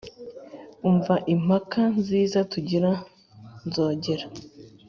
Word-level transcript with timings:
umva 0.89 1.15
impaka 1.33 1.81
nziza 1.99 2.39
tugira 2.51 2.89
nzogera 3.67 4.25